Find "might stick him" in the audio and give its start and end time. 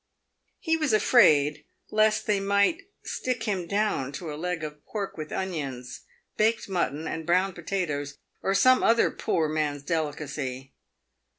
2.39-3.67